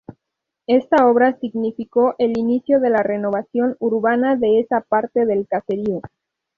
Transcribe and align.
Esta 0.65 1.07
obra 1.07 1.37
significó 1.37 2.15
el 2.17 2.35
inicio 2.35 2.79
de 2.79 2.89
la 2.89 3.03
renovación 3.03 3.75
urbana 3.77 4.35
de 4.35 4.59
esa 4.59 4.81
parte 4.81 5.27
del 5.27 5.47
caserío. 5.47 6.01